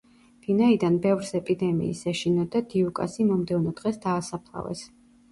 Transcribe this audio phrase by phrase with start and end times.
[0.45, 4.83] ვინაიდან ბევრს ეპიდემიის ეშინოდა, დიუკასი მომდევნო დღეს დაასაფლავეს.